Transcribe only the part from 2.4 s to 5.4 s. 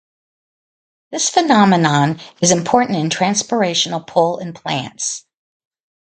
is important in transpirational pull in plants.